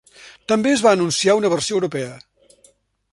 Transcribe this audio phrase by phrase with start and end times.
[0.51, 2.19] També es va anunciar una versió europea.